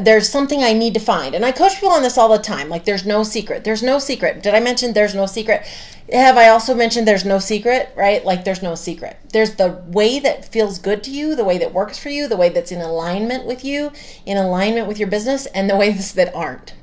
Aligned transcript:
there's 0.00 0.28
something 0.28 0.62
I 0.62 0.72
need 0.72 0.94
to 0.94 1.00
find. 1.00 1.34
And 1.34 1.44
I 1.44 1.52
coach 1.52 1.74
people 1.74 1.90
on 1.90 2.02
this 2.02 2.18
all 2.18 2.28
the 2.28 2.38
time. 2.38 2.68
Like, 2.68 2.84
there's 2.84 3.06
no 3.06 3.22
secret. 3.22 3.64
There's 3.64 3.82
no 3.82 3.98
secret. 3.98 4.42
Did 4.42 4.54
I 4.54 4.60
mention 4.60 4.92
there's 4.92 5.14
no 5.14 5.26
secret? 5.26 5.66
Have 6.12 6.36
I 6.36 6.48
also 6.48 6.74
mentioned 6.74 7.06
there's 7.06 7.24
no 7.24 7.38
secret, 7.38 7.90
right? 7.96 8.24
Like, 8.24 8.44
there's 8.44 8.62
no 8.62 8.74
secret. 8.74 9.18
There's 9.32 9.56
the 9.56 9.82
way 9.86 10.18
that 10.20 10.50
feels 10.50 10.78
good 10.78 11.02
to 11.04 11.10
you, 11.10 11.34
the 11.34 11.44
way 11.44 11.58
that 11.58 11.74
works 11.74 11.98
for 11.98 12.08
you, 12.08 12.28
the 12.28 12.36
way 12.36 12.48
that's 12.48 12.72
in 12.72 12.80
alignment 12.80 13.44
with 13.44 13.64
you, 13.64 13.92
in 14.24 14.36
alignment 14.36 14.86
with 14.86 14.98
your 14.98 15.08
business, 15.08 15.46
and 15.46 15.68
the 15.68 15.76
ways 15.76 16.12
that 16.14 16.34
aren't. 16.34 16.74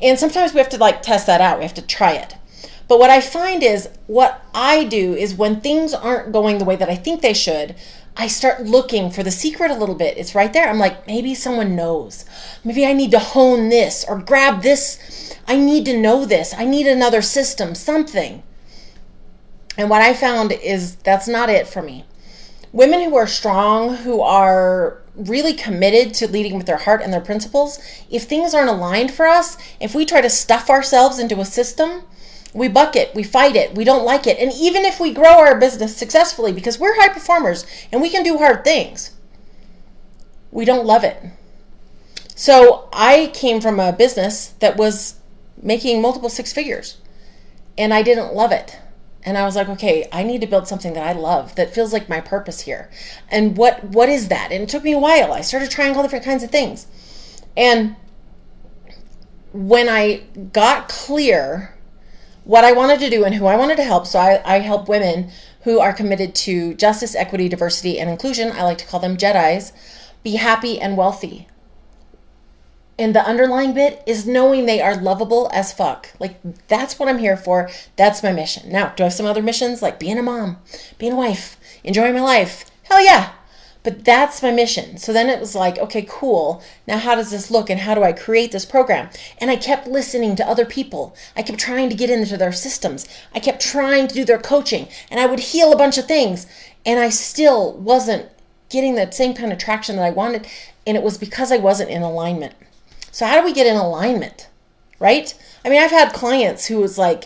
And 0.00 0.18
sometimes 0.18 0.52
we 0.52 0.58
have 0.58 0.68
to 0.70 0.78
like 0.78 1.02
test 1.02 1.26
that 1.26 1.40
out. 1.40 1.58
We 1.58 1.64
have 1.64 1.74
to 1.74 1.82
try 1.82 2.12
it. 2.12 2.36
But 2.88 2.98
what 2.98 3.10
I 3.10 3.20
find 3.20 3.62
is 3.62 3.88
what 4.06 4.42
I 4.54 4.84
do 4.84 5.14
is 5.14 5.34
when 5.34 5.60
things 5.60 5.92
aren't 5.92 6.32
going 6.32 6.56
the 6.56 6.64
way 6.64 6.76
that 6.76 6.88
I 6.88 6.94
think 6.94 7.20
they 7.20 7.34
should, 7.34 7.74
I 8.20 8.26
start 8.26 8.64
looking 8.64 9.10
for 9.12 9.22
the 9.22 9.30
secret 9.30 9.70
a 9.70 9.76
little 9.76 9.94
bit. 9.94 10.18
It's 10.18 10.34
right 10.34 10.52
there. 10.52 10.68
I'm 10.68 10.80
like, 10.80 11.06
maybe 11.06 11.36
someone 11.36 11.76
knows. 11.76 12.24
Maybe 12.64 12.84
I 12.84 12.92
need 12.92 13.12
to 13.12 13.20
hone 13.20 13.68
this 13.68 14.04
or 14.08 14.18
grab 14.18 14.62
this. 14.62 15.36
I 15.46 15.56
need 15.56 15.84
to 15.84 15.96
know 15.96 16.24
this. 16.24 16.52
I 16.52 16.64
need 16.64 16.88
another 16.88 17.22
system, 17.22 17.76
something. 17.76 18.42
And 19.76 19.88
what 19.88 20.02
I 20.02 20.14
found 20.14 20.50
is 20.50 20.96
that's 20.96 21.28
not 21.28 21.48
it 21.48 21.68
for 21.68 21.80
me. 21.80 22.04
Women 22.72 23.02
who 23.02 23.16
are 23.16 23.28
strong, 23.28 23.94
who 23.94 24.20
are 24.20 25.00
really 25.14 25.54
committed 25.54 26.12
to 26.14 26.28
leading 26.28 26.56
with 26.56 26.66
their 26.66 26.76
heart 26.76 27.02
and 27.02 27.12
their 27.12 27.20
principles, 27.20 27.78
if 28.10 28.24
things 28.24 28.52
aren't 28.52 28.68
aligned 28.68 29.12
for 29.12 29.28
us, 29.28 29.56
if 29.80 29.94
we 29.94 30.04
try 30.04 30.20
to 30.20 30.28
stuff 30.28 30.68
ourselves 30.68 31.20
into 31.20 31.40
a 31.40 31.44
system, 31.44 32.02
we 32.58 32.68
buck 32.68 32.96
it, 32.96 33.14
we 33.14 33.22
fight 33.22 33.56
it, 33.56 33.74
we 33.74 33.84
don't 33.84 34.04
like 34.04 34.26
it. 34.26 34.38
And 34.38 34.52
even 34.52 34.84
if 34.84 35.00
we 35.00 35.12
grow 35.12 35.38
our 35.38 35.58
business 35.58 35.96
successfully, 35.96 36.52
because 36.52 36.78
we're 36.78 36.96
high 36.96 37.12
performers 37.12 37.64
and 37.92 38.02
we 38.02 38.10
can 38.10 38.22
do 38.22 38.38
hard 38.38 38.64
things, 38.64 39.16
we 40.50 40.64
don't 40.64 40.86
love 40.86 41.04
it. 41.04 41.22
So 42.34 42.88
I 42.92 43.30
came 43.34 43.60
from 43.60 43.80
a 43.80 43.92
business 43.92 44.48
that 44.60 44.76
was 44.76 45.16
making 45.60 46.00
multiple 46.00 46.28
six 46.28 46.52
figures 46.52 46.98
and 47.76 47.94
I 47.94 48.02
didn't 48.02 48.34
love 48.34 48.52
it. 48.52 48.78
And 49.24 49.36
I 49.36 49.44
was 49.44 49.56
like, 49.56 49.68
okay, 49.68 50.08
I 50.12 50.22
need 50.22 50.40
to 50.40 50.46
build 50.46 50.68
something 50.68 50.94
that 50.94 51.06
I 51.06 51.12
love 51.12 51.54
that 51.56 51.74
feels 51.74 51.92
like 51.92 52.08
my 52.08 52.20
purpose 52.20 52.60
here. 52.60 52.90
And 53.30 53.56
what 53.56 53.84
what 53.84 54.08
is 54.08 54.28
that? 54.28 54.52
And 54.52 54.62
it 54.62 54.68
took 54.68 54.84
me 54.84 54.92
a 54.92 54.98
while. 54.98 55.32
I 55.32 55.40
started 55.40 55.70
trying 55.70 55.96
all 55.96 56.02
different 56.02 56.24
kinds 56.24 56.42
of 56.42 56.50
things. 56.50 56.86
And 57.56 57.96
when 59.52 59.88
I 59.88 60.22
got 60.52 60.88
clear 60.88 61.74
what 62.48 62.64
I 62.64 62.72
wanted 62.72 62.98
to 63.00 63.10
do 63.10 63.24
and 63.24 63.34
who 63.34 63.44
I 63.44 63.56
wanted 63.56 63.76
to 63.76 63.84
help. 63.84 64.06
So 64.06 64.18
I, 64.18 64.40
I 64.42 64.60
help 64.60 64.88
women 64.88 65.30
who 65.64 65.80
are 65.80 65.92
committed 65.92 66.34
to 66.34 66.72
justice, 66.74 67.14
equity, 67.14 67.46
diversity, 67.46 68.00
and 68.00 68.08
inclusion. 68.08 68.52
I 68.52 68.62
like 68.62 68.78
to 68.78 68.86
call 68.86 69.00
them 69.00 69.18
Jedi's. 69.18 69.74
Be 70.22 70.36
happy 70.36 70.80
and 70.80 70.96
wealthy. 70.96 71.46
And 72.98 73.14
the 73.14 73.20
underlying 73.20 73.74
bit 73.74 74.02
is 74.06 74.26
knowing 74.26 74.64
they 74.64 74.80
are 74.80 74.96
lovable 74.96 75.50
as 75.52 75.74
fuck. 75.74 76.08
Like, 76.18 76.40
that's 76.68 76.98
what 76.98 77.06
I'm 77.06 77.18
here 77.18 77.36
for. 77.36 77.68
That's 77.96 78.22
my 78.22 78.32
mission. 78.32 78.72
Now, 78.72 78.94
do 78.96 79.02
I 79.02 79.06
have 79.06 79.12
some 79.12 79.26
other 79.26 79.42
missions? 79.42 79.82
Like 79.82 80.00
being 80.00 80.18
a 80.18 80.22
mom, 80.22 80.56
being 80.96 81.12
a 81.12 81.16
wife, 81.16 81.60
enjoying 81.84 82.14
my 82.14 82.22
life? 82.22 82.64
Hell 82.84 83.04
yeah. 83.04 83.34
But 83.82 84.04
that's 84.04 84.42
my 84.42 84.50
mission. 84.50 84.98
So 84.98 85.12
then 85.12 85.28
it 85.28 85.40
was 85.40 85.54
like, 85.54 85.78
okay, 85.78 86.04
cool. 86.08 86.62
Now, 86.86 86.98
how 86.98 87.14
does 87.14 87.30
this 87.30 87.50
look 87.50 87.70
and 87.70 87.80
how 87.80 87.94
do 87.94 88.02
I 88.02 88.12
create 88.12 88.50
this 88.50 88.64
program? 88.64 89.08
And 89.38 89.50
I 89.50 89.56
kept 89.56 89.86
listening 89.86 90.36
to 90.36 90.46
other 90.46 90.66
people. 90.66 91.14
I 91.36 91.42
kept 91.42 91.60
trying 91.60 91.88
to 91.90 91.96
get 91.96 92.10
into 92.10 92.36
their 92.36 92.52
systems. 92.52 93.06
I 93.34 93.40
kept 93.40 93.62
trying 93.62 94.08
to 94.08 94.14
do 94.14 94.24
their 94.24 94.38
coaching 94.38 94.88
and 95.10 95.20
I 95.20 95.26
would 95.26 95.40
heal 95.40 95.72
a 95.72 95.78
bunch 95.78 95.96
of 95.96 96.06
things. 96.06 96.46
And 96.84 96.98
I 96.98 97.08
still 97.08 97.74
wasn't 97.74 98.28
getting 98.68 98.96
that 98.96 99.14
same 99.14 99.34
kind 99.34 99.52
of 99.52 99.58
traction 99.58 99.96
that 99.96 100.04
I 100.04 100.10
wanted. 100.10 100.46
And 100.86 100.96
it 100.96 101.02
was 101.02 101.16
because 101.16 101.52
I 101.52 101.58
wasn't 101.58 101.90
in 101.90 102.02
alignment. 102.02 102.54
So, 103.12 103.26
how 103.26 103.40
do 103.40 103.44
we 103.44 103.52
get 103.52 103.66
in 103.66 103.76
alignment? 103.76 104.48
Right? 104.98 105.32
I 105.64 105.68
mean, 105.68 105.80
I've 105.80 105.90
had 105.90 106.12
clients 106.12 106.66
who 106.66 106.78
was 106.78 106.98
like, 106.98 107.24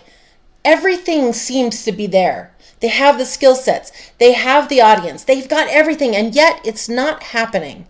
everything 0.65 1.33
seems 1.33 1.84
to 1.84 1.93
be 1.93 2.07
there 2.07 2.52
they 2.82 2.88
have 2.88 3.16
the 3.16 3.25
skill 3.25 3.54
sets, 3.54 3.93
they 4.19 4.32
have 4.32 4.69
the 4.69 4.81
audience, 4.81 5.22
they've 5.22 5.48
got 5.48 5.69
everything, 5.69 6.16
and 6.16 6.34
yet 6.34 6.60
it's 6.65 6.88
not 6.88 7.22
happening. 7.22 7.87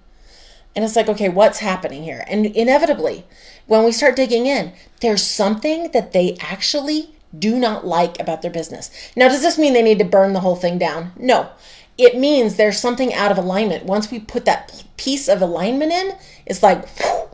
And 0.76 0.84
it's 0.84 0.96
like, 0.96 1.08
okay, 1.08 1.30
what's 1.30 1.58
happening 1.58 2.02
here? 2.02 2.24
And 2.28 2.44
inevitably, 2.44 3.24
when 3.66 3.84
we 3.84 3.92
start 3.92 4.16
digging 4.16 4.46
in, 4.46 4.74
there's 5.00 5.22
something 5.22 5.90
that 5.92 6.12
they 6.12 6.36
actually 6.40 7.14
do 7.36 7.58
not 7.58 7.86
like 7.86 8.20
about 8.20 8.42
their 8.42 8.50
business. 8.50 8.90
Now, 9.16 9.28
does 9.28 9.40
this 9.40 9.58
mean 9.58 9.72
they 9.72 9.82
need 9.82 9.98
to 9.98 10.04
burn 10.04 10.34
the 10.34 10.40
whole 10.40 10.56
thing 10.56 10.76
down? 10.78 11.12
No. 11.16 11.48
It 11.96 12.18
means 12.18 12.56
there's 12.56 12.78
something 12.78 13.14
out 13.14 13.30
of 13.30 13.38
alignment. 13.38 13.86
Once 13.86 14.10
we 14.10 14.18
put 14.18 14.44
that 14.44 14.84
piece 14.98 15.26
of 15.26 15.40
alignment 15.40 15.92
in, 15.92 16.16
it's 16.44 16.62
like 16.62 16.86
whew, 16.98 17.30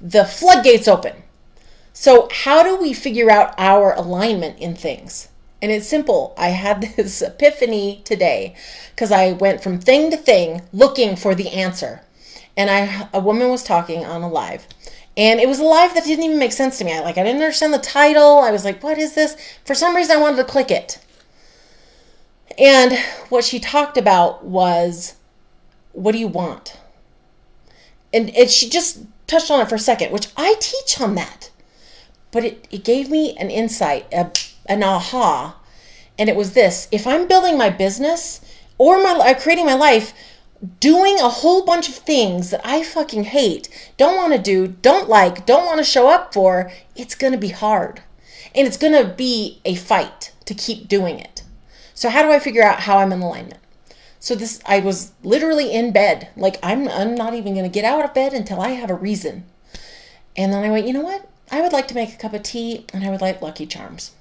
the 0.00 0.24
floodgates 0.24 0.88
open. 0.88 1.22
So, 1.92 2.28
how 2.32 2.64
do 2.64 2.76
we 2.76 2.92
figure 2.92 3.30
out 3.30 3.54
our 3.58 3.94
alignment 3.94 4.58
in 4.58 4.74
things? 4.74 5.28
And 5.62 5.72
it's 5.72 5.88
simple. 5.88 6.34
I 6.36 6.48
had 6.48 6.82
this 6.96 7.22
epiphany 7.22 8.02
today 8.04 8.54
because 8.90 9.12
I 9.12 9.32
went 9.32 9.62
from 9.62 9.80
thing 9.80 10.10
to 10.10 10.16
thing 10.16 10.62
looking 10.72 11.16
for 11.16 11.34
the 11.34 11.50
answer. 11.50 12.02
And 12.56 12.70
I 12.70 13.08
a 13.12 13.20
woman 13.20 13.50
was 13.50 13.62
talking 13.62 14.04
on 14.04 14.22
a 14.22 14.28
live. 14.28 14.66
And 15.16 15.40
it 15.40 15.48
was 15.48 15.58
a 15.58 15.64
live 15.64 15.94
that 15.94 16.04
didn't 16.04 16.24
even 16.24 16.38
make 16.38 16.52
sense 16.52 16.78
to 16.78 16.84
me. 16.84 16.92
I 16.92 17.00
like 17.00 17.18
I 17.18 17.22
didn't 17.22 17.40
understand 17.40 17.72
the 17.72 17.78
title. 17.78 18.38
I 18.38 18.50
was 18.50 18.64
like, 18.64 18.82
what 18.82 18.98
is 18.98 19.14
this? 19.14 19.36
For 19.64 19.74
some 19.74 19.96
reason 19.96 20.16
I 20.16 20.20
wanted 20.20 20.36
to 20.36 20.44
click 20.44 20.70
it. 20.70 20.98
And 22.58 22.98
what 23.28 23.44
she 23.44 23.58
talked 23.58 23.98
about 23.98 24.44
was 24.44 25.16
what 25.92 26.12
do 26.12 26.18
you 26.18 26.28
want? 26.28 26.78
And 28.12 28.30
it, 28.30 28.50
she 28.50 28.68
just 28.68 29.04
touched 29.26 29.50
on 29.50 29.60
it 29.60 29.68
for 29.68 29.74
a 29.74 29.78
second, 29.78 30.12
which 30.12 30.28
I 30.36 30.54
teach 30.60 31.00
on 31.00 31.14
that. 31.16 31.50
But 32.30 32.44
it, 32.44 32.68
it 32.70 32.84
gave 32.84 33.10
me 33.10 33.36
an 33.38 33.50
insight, 33.50 34.06
a 34.12 34.30
an 34.68 34.82
aha. 34.82 35.56
And 36.18 36.28
it 36.28 36.36
was 36.36 36.52
this 36.52 36.88
if 36.90 37.06
I'm 37.06 37.28
building 37.28 37.58
my 37.58 37.70
business 37.70 38.40
or 38.78 39.02
my 39.02 39.12
uh, 39.12 39.34
creating 39.34 39.66
my 39.66 39.74
life, 39.74 40.12
doing 40.80 41.18
a 41.18 41.28
whole 41.28 41.64
bunch 41.64 41.88
of 41.88 41.94
things 41.94 42.50
that 42.50 42.60
I 42.64 42.82
fucking 42.82 43.24
hate, 43.24 43.68
don't 43.96 44.16
want 44.16 44.32
to 44.32 44.38
do, 44.38 44.66
don't 44.68 45.08
like, 45.08 45.46
don't 45.46 45.66
want 45.66 45.78
to 45.78 45.84
show 45.84 46.08
up 46.08 46.32
for, 46.32 46.70
it's 46.94 47.14
going 47.14 47.32
to 47.32 47.38
be 47.38 47.48
hard. 47.48 48.02
And 48.54 48.66
it's 48.66 48.78
going 48.78 48.94
to 48.94 49.12
be 49.12 49.60
a 49.64 49.74
fight 49.74 50.32
to 50.46 50.54
keep 50.54 50.88
doing 50.88 51.18
it. 51.18 51.42
So 51.94 52.08
how 52.08 52.22
do 52.22 52.30
I 52.30 52.38
figure 52.38 52.62
out 52.62 52.80
how 52.80 52.98
I'm 52.98 53.12
in 53.12 53.20
alignment? 53.20 53.60
So 54.18 54.34
this 54.34 54.60
I 54.66 54.80
was 54.80 55.12
literally 55.22 55.72
in 55.72 55.92
bed. 55.92 56.28
Like 56.36 56.58
I'm 56.62 56.88
I'm 56.88 57.14
not 57.14 57.34
even 57.34 57.54
going 57.54 57.64
to 57.64 57.72
get 57.72 57.84
out 57.84 58.04
of 58.04 58.14
bed 58.14 58.32
until 58.32 58.60
I 58.60 58.70
have 58.70 58.90
a 58.90 58.94
reason. 58.94 59.44
And 60.36 60.52
then 60.52 60.64
I 60.64 60.70
went, 60.70 60.86
"You 60.86 60.94
know 60.94 61.02
what? 61.02 61.28
I 61.50 61.60
would 61.60 61.72
like 61.72 61.86
to 61.88 61.94
make 61.94 62.12
a 62.12 62.16
cup 62.16 62.34
of 62.34 62.42
tea 62.42 62.86
and 62.92 63.04
I 63.04 63.10
would 63.10 63.20
like 63.20 63.40
Lucky 63.40 63.66
Charms." 63.66 64.12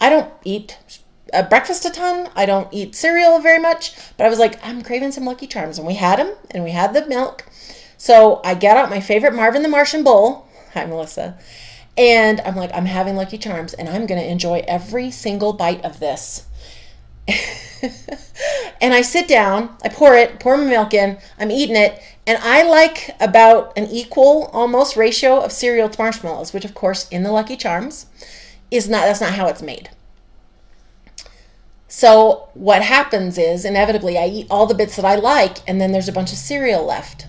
I 0.00 0.08
don't 0.08 0.32
eat 0.44 0.78
uh, 1.32 1.42
breakfast 1.42 1.84
a 1.84 1.90
ton. 1.90 2.28
I 2.34 2.46
don't 2.46 2.68
eat 2.72 2.94
cereal 2.94 3.38
very 3.38 3.58
much, 3.58 3.94
but 4.16 4.26
I 4.26 4.28
was 4.28 4.38
like, 4.38 4.64
I'm 4.64 4.82
craving 4.82 5.12
some 5.12 5.24
Lucky 5.24 5.46
Charms, 5.46 5.78
and 5.78 5.86
we 5.86 5.94
had 5.94 6.18
them, 6.18 6.34
and 6.50 6.64
we 6.64 6.70
had 6.70 6.92
the 6.94 7.06
milk. 7.06 7.46
So 7.96 8.40
I 8.44 8.54
get 8.54 8.76
out 8.76 8.90
my 8.90 9.00
favorite 9.00 9.34
Marvin 9.34 9.62
the 9.62 9.68
Martian 9.68 10.02
bowl. 10.02 10.48
Hi, 10.74 10.84
Melissa. 10.86 11.38
And 11.96 12.40
I'm 12.40 12.56
like, 12.56 12.70
I'm 12.74 12.86
having 12.86 13.16
Lucky 13.16 13.38
Charms, 13.38 13.74
and 13.74 13.88
I'm 13.88 14.06
gonna 14.06 14.22
enjoy 14.22 14.64
every 14.66 15.10
single 15.10 15.52
bite 15.52 15.84
of 15.84 16.00
this. 16.00 16.46
and 18.80 18.92
I 18.92 19.02
sit 19.02 19.28
down, 19.28 19.76
I 19.84 19.88
pour 19.88 20.14
it, 20.14 20.40
pour 20.40 20.56
my 20.56 20.64
milk 20.64 20.94
in, 20.94 21.18
I'm 21.38 21.50
eating 21.50 21.76
it, 21.76 22.00
and 22.26 22.38
I 22.42 22.62
like 22.62 23.14
about 23.20 23.76
an 23.76 23.86
equal 23.86 24.50
almost 24.52 24.96
ratio 24.96 25.40
of 25.40 25.52
cereal 25.52 25.88
to 25.88 26.00
marshmallows, 26.00 26.52
which 26.52 26.64
of 26.64 26.74
course 26.74 27.08
in 27.08 27.22
the 27.22 27.32
Lucky 27.32 27.56
Charms 27.56 28.06
is 28.72 28.88
not 28.88 29.02
that's 29.02 29.20
not 29.20 29.34
how 29.34 29.46
it's 29.46 29.62
made. 29.62 29.90
So 31.86 32.48
what 32.54 32.82
happens 32.82 33.36
is 33.36 33.66
inevitably 33.66 34.16
I 34.16 34.26
eat 34.26 34.46
all 34.50 34.66
the 34.66 34.74
bits 34.74 34.96
that 34.96 35.04
I 35.04 35.16
like 35.16 35.58
and 35.68 35.80
then 35.80 35.92
there's 35.92 36.08
a 36.08 36.12
bunch 36.12 36.32
of 36.32 36.38
cereal 36.38 36.84
left. 36.84 37.26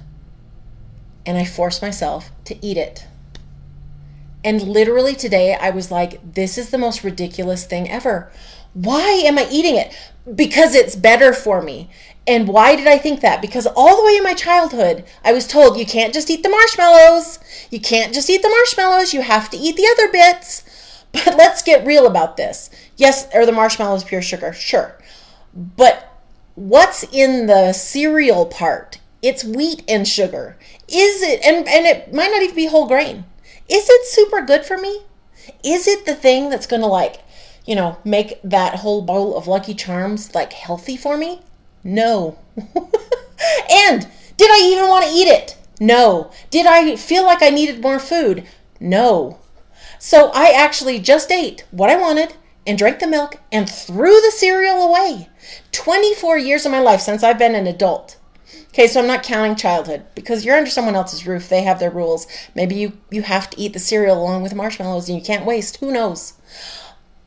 And 1.25 1.37
I 1.37 1.45
force 1.45 1.81
myself 1.81 2.31
to 2.45 2.65
eat 2.65 2.77
it. 2.77 3.05
And 4.43 4.61
literally 4.61 5.15
today 5.15 5.55
I 5.55 5.69
was 5.69 5.91
like 5.91 6.33
this 6.33 6.57
is 6.57 6.69
the 6.69 6.77
most 6.77 7.03
ridiculous 7.03 7.65
thing 7.65 7.89
ever. 7.89 8.31
Why 8.73 9.21
am 9.25 9.37
I 9.37 9.47
eating 9.51 9.75
it? 9.75 9.93
Because 10.33 10.73
it's 10.73 10.95
better 10.95 11.33
for 11.33 11.61
me. 11.61 11.89
And 12.25 12.47
why 12.47 12.77
did 12.77 12.87
I 12.87 12.97
think 12.97 13.19
that? 13.19 13.41
Because 13.41 13.67
all 13.67 13.97
the 13.97 14.05
way 14.05 14.15
in 14.15 14.23
my 14.23 14.33
childhood, 14.33 15.03
I 15.25 15.33
was 15.33 15.45
told 15.45 15.77
you 15.77 15.85
can't 15.85 16.13
just 16.13 16.29
eat 16.29 16.41
the 16.41 16.49
marshmallows. 16.49 17.39
You 17.69 17.81
can't 17.81 18.13
just 18.13 18.29
eat 18.29 18.41
the 18.41 18.49
marshmallows. 18.49 19.13
You 19.13 19.21
have 19.21 19.49
to 19.49 19.57
eat 19.57 19.75
the 19.75 19.89
other 19.91 20.09
bits. 20.09 20.63
But 21.13 21.37
let's 21.37 21.61
get 21.61 21.85
real 21.85 22.07
about 22.07 22.37
this. 22.37 22.69
Yes, 22.97 23.27
are 23.33 23.45
the 23.45 23.51
marshmallows 23.51 24.03
pure 24.03 24.21
sugar? 24.21 24.51
Sure. 24.51 24.99
But 25.53 26.11
what's 26.55 27.03
in 27.03 27.45
the 27.45 27.71
cereal 27.71 28.47
part? 28.47 28.99
It's 29.21 29.43
wheat 29.43 29.83
and 29.87 30.07
sugar. 30.07 30.57
Is 30.87 31.21
it, 31.21 31.41
and, 31.45 31.67
and 31.67 31.85
it 31.85 32.13
might 32.13 32.31
not 32.31 32.41
even 32.41 32.55
be 32.55 32.65
whole 32.65 32.87
grain. 32.87 33.25
Is 33.69 33.87
it 33.89 34.05
super 34.05 34.41
good 34.41 34.65
for 34.65 34.77
me? 34.77 35.03
Is 35.63 35.87
it 35.87 36.05
the 36.05 36.15
thing 36.15 36.49
that's 36.49 36.67
going 36.67 36.81
to 36.81 36.87
like, 36.87 37.23
you 37.65 37.75
know, 37.75 37.97
make 38.03 38.39
that 38.43 38.75
whole 38.75 39.01
bowl 39.01 39.37
of 39.37 39.47
Lucky 39.47 39.73
Charms 39.73 40.35
like 40.35 40.51
healthy 40.51 40.97
for 40.97 41.17
me? 41.17 41.41
No. 41.83 42.37
and 42.57 44.07
did 44.37 44.51
I 44.51 44.61
even 44.71 44.89
want 44.89 45.05
to 45.05 45.11
eat 45.11 45.27
it? 45.27 45.57
No. 45.79 46.31
Did 46.49 46.65
I 46.65 46.95
feel 46.95 47.23
like 47.23 47.41
I 47.41 47.49
needed 47.49 47.81
more 47.81 47.99
food? 47.99 48.45
No. 48.79 49.39
So 50.05 50.31
I 50.33 50.51
actually 50.51 50.99
just 50.99 51.31
ate 51.31 51.63
what 51.71 51.89
I 51.89 51.95
wanted 51.95 52.35
and 52.67 52.77
drank 52.77 52.99
the 52.99 53.07
milk 53.07 53.37
and 53.53 53.69
threw 53.69 54.19
the 54.19 54.33
cereal 54.35 54.81
away. 54.81 55.29
24 55.71 56.37
years 56.37 56.65
of 56.65 56.73
my 56.73 56.79
life 56.79 56.99
since 56.99 57.23
I've 57.23 57.39
been 57.39 57.55
an 57.55 57.67
adult. 57.67 58.17
Okay, 58.67 58.85
so 58.85 58.99
I'm 58.99 59.07
not 59.07 59.23
counting 59.23 59.55
childhood 59.55 60.03
because 60.13 60.43
you're 60.43 60.57
under 60.57 60.69
someone 60.69 60.95
else's 60.95 61.25
roof. 61.25 61.47
They 61.47 61.61
have 61.61 61.79
their 61.79 61.89
rules. 61.89 62.27
Maybe 62.53 62.75
you, 62.75 62.97
you 63.11 63.21
have 63.21 63.49
to 63.51 63.59
eat 63.59 63.71
the 63.71 63.79
cereal 63.79 64.21
along 64.21 64.43
with 64.43 64.53
marshmallows 64.53 65.07
and 65.07 65.17
you 65.17 65.23
can't 65.23 65.45
waste. 65.45 65.77
Who 65.77 65.89
knows? 65.89 66.33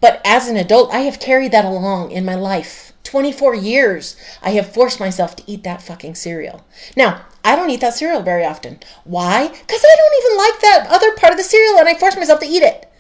But 0.03 0.21
as 0.23 0.47
an 0.47 0.59
adult, 0.59 0.93
I 0.93 0.99
have 0.99 1.19
carried 1.19 1.53
that 1.53 1.65
along 1.65 2.11
in 2.11 2.27
my 2.27 2.35
life. 2.35 2.86
24 3.07 3.55
years, 3.55 4.17
I 4.43 4.51
have 4.51 4.75
forced 4.75 5.01
myself 5.01 5.37
to 5.37 5.43
eat 5.47 5.63
that 5.63 5.81
fucking 5.81 6.17
cereal. 6.17 6.67
Now, 6.97 7.25
I 7.45 7.57
don't 7.57 7.71
eat 7.71 7.81
that 7.81 7.95
cereal 7.95 8.23
very 8.23 8.45
often. 8.45 8.81
Why? 9.05 9.49
Because 9.49 9.85
I 9.85 9.97
don't 9.97 10.25
even 10.25 10.37
like 10.37 10.61
that 10.61 10.87
other 10.91 11.15
part 11.15 11.33
of 11.33 11.39
the 11.39 11.45
cereal 11.45 11.79
and 11.79 11.89
I 11.89 11.95
force 11.95 12.17
myself 12.17 12.41
to 12.41 12.47
eat 12.47 12.63
it. 12.63 12.93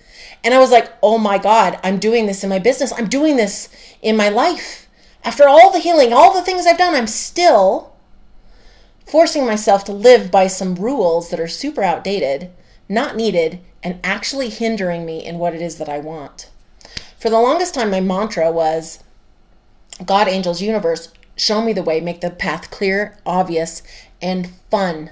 And 0.44 0.54
I 0.54 0.58
was 0.58 0.70
like, 0.70 0.92
oh 1.02 1.18
my 1.18 1.38
God, 1.38 1.78
I'm 1.82 1.98
doing 1.98 2.26
this 2.26 2.44
in 2.44 2.50
my 2.50 2.60
business. 2.60 2.92
I'm 2.96 3.08
doing 3.08 3.36
this 3.36 3.68
in 4.00 4.16
my 4.16 4.28
life. 4.28 4.86
After 5.24 5.48
all 5.48 5.72
the 5.72 5.80
healing, 5.80 6.12
all 6.12 6.32
the 6.32 6.42
things 6.42 6.66
I've 6.66 6.78
done, 6.78 6.94
I'm 6.94 7.08
still 7.08 7.92
forcing 9.06 9.44
myself 9.44 9.82
to 9.84 9.92
live 9.92 10.30
by 10.30 10.46
some 10.46 10.76
rules 10.76 11.30
that 11.30 11.40
are 11.40 11.48
super 11.48 11.82
outdated, 11.82 12.50
not 12.88 13.16
needed, 13.16 13.58
and 13.82 13.98
actually 14.04 14.50
hindering 14.50 15.04
me 15.04 15.24
in 15.24 15.38
what 15.38 15.54
it 15.54 15.60
is 15.60 15.78
that 15.78 15.88
I 15.88 15.98
want. 15.98 16.48
For 17.18 17.28
the 17.28 17.40
longest 17.40 17.74
time, 17.74 17.90
my 17.90 18.00
mantra 18.00 18.52
was 18.52 19.02
God, 20.04 20.28
angels, 20.28 20.60
universe, 20.60 21.12
show 21.36 21.62
me 21.62 21.72
the 21.72 21.82
way, 21.82 22.00
make 22.00 22.20
the 22.20 22.30
path 22.30 22.70
clear, 22.70 23.16
obvious, 23.24 23.82
and 24.20 24.50
fun. 24.70 25.10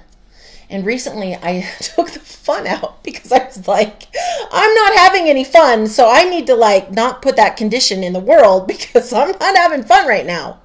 And 0.69 0.85
recently 0.85 1.35
I 1.35 1.67
took 1.79 2.11
the 2.11 2.19
fun 2.19 2.67
out 2.67 3.03
because 3.03 3.31
I 3.31 3.45
was 3.45 3.67
like, 3.67 4.03
I'm 4.51 4.73
not 4.75 4.95
having 4.97 5.27
any 5.27 5.43
fun, 5.43 5.87
so 5.87 6.09
I 6.09 6.23
need 6.23 6.47
to 6.47 6.55
like 6.55 6.91
not 6.91 7.21
put 7.21 7.35
that 7.37 7.57
condition 7.57 8.03
in 8.03 8.13
the 8.13 8.19
world 8.19 8.67
because 8.67 9.13
I'm 9.13 9.31
not 9.39 9.57
having 9.57 9.83
fun 9.83 10.07
right 10.07 10.25
now. 10.25 10.59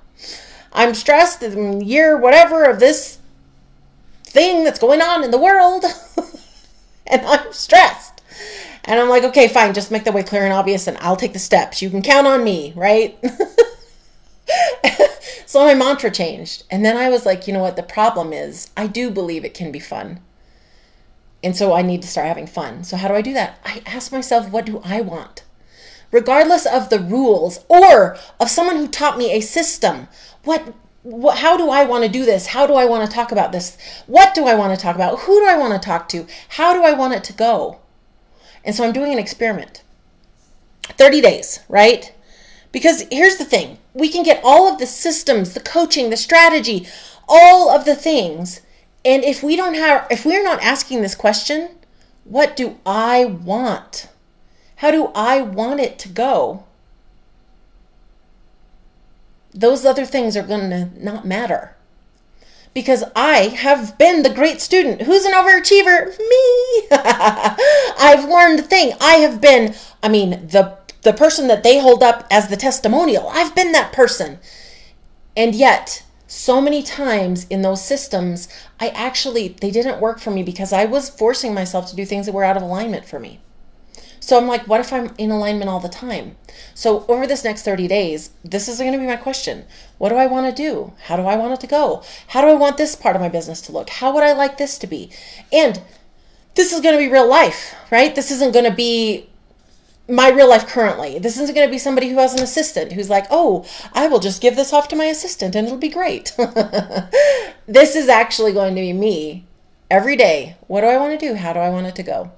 I'm 0.73 0.95
stressed 0.95 1.43
in 1.43 1.81
year 1.81 2.17
whatever 2.17 2.65
of 2.65 2.79
this 2.79 3.19
thing 4.23 4.63
that's 4.65 4.79
going 4.79 5.03
on 5.03 5.25
in 5.25 5.31
the 5.31 5.39
world. 5.39 5.85
and 7.07 7.27
I'm 7.27 7.53
stressed. 7.53 8.23
And 8.85 8.99
I'm 8.99 9.09
like, 9.09 9.25
okay, 9.25 9.49
fine, 9.49 9.75
just 9.75 9.91
make 9.91 10.05
the 10.05 10.13
way 10.13 10.23
clear 10.23 10.45
and 10.45 10.53
obvious 10.53 10.87
and 10.87 10.97
I'll 10.99 11.17
take 11.17 11.33
the 11.33 11.39
steps. 11.39 11.83
You 11.83 11.91
can 11.91 12.03
count 12.03 12.27
on 12.27 12.45
me, 12.45 12.73
right? 12.77 13.19
So 15.51 15.65
my 15.65 15.75
mantra 15.75 16.13
changed. 16.13 16.63
And 16.71 16.85
then 16.85 16.97
I 16.97 17.09
was 17.09 17.27
like, 17.27 17.49
you 17.49 17.53
know 17.53 17.59
what? 17.59 17.75
The 17.75 17.83
problem 17.83 18.33
is, 18.33 18.71
I 18.77 18.87
do 18.87 19.11
believe 19.11 19.45
it 19.45 19.53
can 19.53 19.73
be 19.73 19.81
fun. 19.81 20.21
And 21.43 21.57
so 21.57 21.73
I 21.73 21.83
need 21.83 22.03
to 22.03 22.09
start 22.09 22.29
having 22.29 22.47
fun. 22.47 22.85
So 22.85 22.97
how 22.97 23.09
do 23.09 23.15
I 23.15 23.21
do 23.21 23.33
that? 23.33 23.59
I 23.65 23.83
ask 23.85 24.13
myself, 24.13 24.49
what 24.49 24.65
do 24.65 24.81
I 24.85 25.01
want? 25.01 25.43
Regardless 26.13 26.67
of 26.67 26.89
the 26.89 27.01
rules 27.01 27.65
or 27.69 28.17
of 28.39 28.49
someone 28.49 28.77
who 28.77 28.87
taught 28.87 29.19
me 29.19 29.33
a 29.33 29.41
system, 29.41 30.07
what, 30.45 30.73
how 31.35 31.57
do 31.57 31.69
I 31.69 31.83
want 31.83 32.05
to 32.05 32.09
do 32.09 32.25
this? 32.25 32.47
How 32.47 32.65
do 32.65 32.75
I 32.75 32.85
want 32.85 33.11
to 33.11 33.13
talk 33.13 33.33
about 33.33 33.51
this? 33.51 33.77
What 34.07 34.37
do 34.37 34.47
I 34.47 34.55
want 34.55 34.73
to 34.73 34.81
talk 34.81 34.95
about? 34.95 35.19
Who 35.19 35.41
do 35.41 35.47
I 35.47 35.59
want 35.59 35.73
to 35.73 35.85
talk 35.85 36.09
to? 36.11 36.29
How 36.51 36.73
do 36.73 36.85
I 36.85 36.93
want 36.93 37.15
it 37.15 37.25
to 37.25 37.33
go? 37.33 37.81
And 38.65 38.73
so 38.73 38.85
I'm 38.85 38.93
doing 38.93 39.13
an 39.13 39.19
experiment. 39.19 39.83
30 40.97 41.21
days, 41.21 41.59
right? 41.69 42.15
Because 42.73 43.05
here's 43.11 43.37
the 43.37 43.45
thing 43.45 43.79
we 43.95 44.09
can 44.09 44.23
get 44.23 44.41
all 44.45 44.73
of 44.73 44.79
the 44.79 44.87
systems, 44.87 45.55
the 45.55 45.61
coaching, 45.61 46.11
the 46.11 46.17
strategy, 46.17 46.87
all 47.29 47.71
of 47.71 47.85
the 47.85 47.97
things. 47.97 48.61
And 49.05 49.25
if 49.25 49.43
we 49.43 49.57
don't 49.57 49.75
have, 49.75 50.07
if 50.11 50.25
we're 50.25 50.43
not 50.43 50.63
asking 50.63 51.03
this 51.03 51.15
question, 51.15 51.71
what 52.25 52.57
do 52.57 52.79
I 52.85 53.25
want? 53.25 54.09
How 54.77 54.91
do 54.91 55.11
I 55.15 55.43
want 55.43 55.81
it 55.81 55.99
to 56.01 56.09
go? 56.09 56.65
Those 59.53 59.85
other 59.85 60.05
things 60.05 60.37
are 60.37 60.43
going 60.43 60.71
to 60.71 60.91
not 61.03 61.27
matter. 61.27 61.77
Because 62.73 63.03
I 63.17 63.49
have 63.49 63.99
been 63.99 64.23
the 64.23 64.31
great 64.31 64.61
student. 64.61 65.03
Who's 65.03 65.25
an 65.25 65.33
overachiever? 65.33 66.17
Me. 66.17 66.87
I've 67.99 68.29
learned 68.29 68.61
the 68.61 68.63
thing. 68.63 68.93
I 69.01 69.15
have 69.17 69.41
been, 69.41 69.75
I 70.05 70.09
mean, 70.09 70.47
the 70.47 70.79
the 71.03 71.13
person 71.13 71.49
that 71.49 71.63
they 71.63 71.81
hold 71.81 72.03
up 72.03 72.27
as 72.31 72.49
the 72.49 72.57
testimonial. 72.57 73.29
I've 73.29 73.55
been 73.55 73.73
that 73.73 73.93
person. 73.93 74.39
And 75.37 75.55
yet, 75.55 76.05
so 76.27 76.61
many 76.61 76.83
times 76.83 77.47
in 77.49 77.63
those 77.63 77.85
systems, 77.85 78.49
I 78.79 78.89
actually, 78.91 79.49
they 79.49 79.71
didn't 79.71 80.01
work 80.01 80.21
for 80.21 80.31
me 80.31 80.43
because 80.43 80.73
I 80.73 80.85
was 80.85 81.11
forcing 81.11 81.55
myself 81.55 81.89
to 81.91 81.97
do 81.97 82.05
things 82.05 82.27
that 82.27 82.33
were 82.33 82.45
out 82.45 82.57
of 82.57 82.63
alignment 82.63 83.05
for 83.05 83.19
me. 83.19 83.41
So 84.21 84.37
I'm 84.37 84.47
like, 84.47 84.69
what 84.69 84.81
if 84.81 84.93
I'm 84.93 85.15
in 85.17 85.31
alignment 85.31 85.71
all 85.71 85.81
the 85.81 85.89
time? 85.89 86.37
So 86.75 87.07
over 87.09 87.27
this 87.27 87.43
next 87.43 87.63
30 87.63 87.89
days, 87.89 88.31
this 88.45 88.69
is 88.69 88.79
going 88.79 88.93
to 88.93 88.99
be 88.99 89.07
my 89.07 89.17
question. 89.17 89.65
What 89.97 90.11
do 90.11 90.17
I 90.17 90.27
want 90.27 90.55
to 90.55 90.63
do? 90.63 90.93
How 91.05 91.17
do 91.17 91.23
I 91.23 91.37
want 91.37 91.55
it 91.55 91.61
to 91.61 91.67
go? 91.67 92.03
How 92.29 92.43
do 92.43 92.49
I 92.49 92.55
want 92.55 92.77
this 92.77 92.95
part 92.95 93.17
of 93.17 93.23
my 93.23 93.31
business 93.31 93.63
to 93.63 93.73
look? 93.73 93.89
How 93.89 94.13
would 94.15 94.23
I 94.23 94.35
like 94.35 94.59
this 94.59 94.77
to 94.79 94.87
be? 94.87 95.11
And 95.51 95.81
this 96.55 96.73
is 96.73 96.81
going 96.81 96.95
to 96.95 97.05
be 97.05 97.11
real 97.11 97.29
life, 97.29 97.75
right? 97.91 98.15
This 98.15 98.31
isn't 98.31 98.53
going 98.53 98.67
to 98.67 98.77
be 98.77 99.30
my 100.11 100.29
real 100.29 100.49
life 100.49 100.67
currently. 100.67 101.19
This 101.19 101.39
isn't 101.39 101.55
going 101.55 101.67
to 101.67 101.71
be 101.71 101.79
somebody 101.79 102.09
who 102.09 102.19
has 102.19 102.35
an 102.35 102.43
assistant 102.43 102.93
who's 102.93 103.09
like, 103.09 103.27
oh, 103.31 103.65
I 103.93 104.09
will 104.09 104.19
just 104.19 104.43
give 104.43 104.57
this 104.57 104.73
off 104.73 104.89
to 104.89 104.97
my 104.97 105.07
assistant 105.07 105.55
and 105.55 105.67
it'll 105.67 105.79
be 105.79 105.89
great. 105.89 106.35
this 107.67 107.95
is 107.95 108.09
actually 108.09 108.53
going 108.53 108.75
to 108.75 108.81
be 108.81 108.93
me 108.93 109.47
every 109.91 110.17
day. 110.17 110.57
What 110.67 110.81
do 110.83 110.89
I 110.89 110.97
want 110.97 111.19
to 111.19 111.27
do? 111.27 111.35
How 111.35 111.53
do 111.53 111.61
I 111.61 111.71
want 111.71 111.87
it 111.87 111.95
to 111.97 112.03
go? 112.03 112.33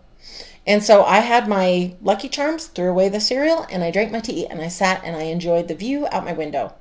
And 0.66 0.82
so 0.82 1.04
I 1.04 1.18
had 1.18 1.48
my 1.48 1.94
Lucky 2.00 2.28
Charms, 2.28 2.66
threw 2.66 2.88
away 2.88 3.08
the 3.08 3.20
cereal, 3.20 3.66
and 3.70 3.82
I 3.82 3.90
drank 3.90 4.12
my 4.12 4.20
tea 4.20 4.46
and 4.46 4.60
I 4.60 4.68
sat 4.68 5.02
and 5.04 5.16
I 5.16 5.22
enjoyed 5.22 5.68
the 5.68 5.74
view 5.74 6.06
out 6.12 6.24
my 6.24 6.32
window. 6.32 6.74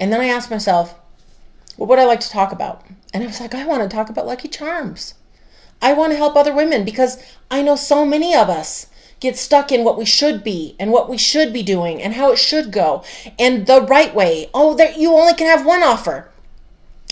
And 0.00 0.12
then 0.12 0.20
I 0.20 0.28
asked 0.28 0.50
myself, 0.50 0.98
what 1.76 1.88
would 1.88 1.98
I 1.98 2.04
like 2.04 2.20
to 2.20 2.30
talk 2.30 2.52
about? 2.52 2.84
And 3.12 3.22
I 3.22 3.26
was 3.26 3.40
like, 3.40 3.54
I 3.54 3.66
want 3.66 3.82
to 3.82 3.94
talk 3.94 4.08
about 4.08 4.26
Lucky 4.26 4.48
Charms. 4.48 5.14
I 5.82 5.92
want 5.92 6.12
to 6.12 6.16
help 6.16 6.36
other 6.36 6.54
women 6.54 6.84
because 6.84 7.22
I 7.50 7.60
know 7.60 7.76
so 7.76 8.06
many 8.06 8.34
of 8.34 8.48
us 8.48 8.86
get 9.20 9.36
stuck 9.36 9.72
in 9.72 9.84
what 9.84 9.98
we 9.98 10.04
should 10.04 10.44
be 10.44 10.76
and 10.78 10.92
what 10.92 11.08
we 11.08 11.16
should 11.16 11.52
be 11.52 11.62
doing 11.62 12.02
and 12.02 12.14
how 12.14 12.32
it 12.32 12.38
should 12.38 12.70
go 12.70 13.02
and 13.38 13.66
the 13.66 13.80
right 13.82 14.14
way. 14.14 14.50
Oh, 14.52 14.74
that 14.74 14.98
you 14.98 15.12
only 15.12 15.34
can 15.34 15.46
have 15.46 15.64
one 15.64 15.82
offer. 15.82 16.30